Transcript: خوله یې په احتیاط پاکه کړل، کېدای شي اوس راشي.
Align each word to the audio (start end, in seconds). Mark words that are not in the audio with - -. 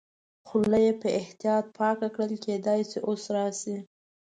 خوله 0.47 0.77
یې 0.85 0.93
په 1.01 1.07
احتیاط 1.19 1.65
پاکه 1.77 2.07
کړل، 2.15 2.33
کېدای 2.45 2.81
شي 2.89 2.99
اوس 3.07 3.23
راشي. 3.35 3.77